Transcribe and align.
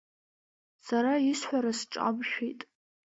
Сара 0.87 1.13
исҳәара 1.31 1.71
сҿамшәеит. 1.79 2.61